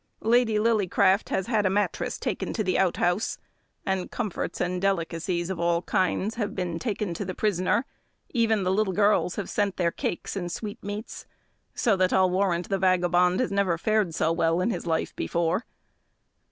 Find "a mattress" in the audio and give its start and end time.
1.63-2.17